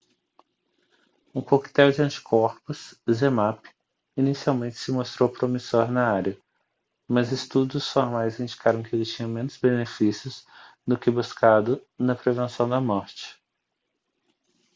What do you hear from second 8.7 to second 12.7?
que ele tinha menos benefícios do que buscado na prevenção